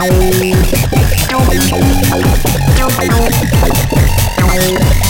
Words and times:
Thank 0.00 0.64
you. 5.04 5.09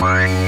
Bye. 0.00 0.45